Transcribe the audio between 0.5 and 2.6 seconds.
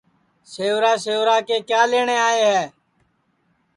سیوا سیوا کے کیا لئیٹؔے آئے